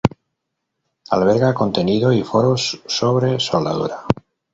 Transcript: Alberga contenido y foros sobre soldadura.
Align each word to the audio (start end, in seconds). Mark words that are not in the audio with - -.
Alberga 1.11 1.53
contenido 1.53 2.11
y 2.11 2.23
foros 2.23 2.81
sobre 2.87 3.39
soldadura. 3.39 4.03